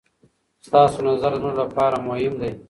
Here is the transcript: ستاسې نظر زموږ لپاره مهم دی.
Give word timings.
ستاسې 0.67 0.99
نظر 1.07 1.31
زموږ 1.41 1.55
لپاره 1.61 1.97
مهم 2.07 2.33
دی. 2.41 2.51